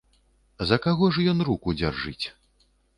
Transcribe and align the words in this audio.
За 0.69 0.79
каго 0.87 1.11
ж 1.17 1.27
ён 1.35 1.39
руку 1.53 1.77
дзяржыць? 1.81 2.25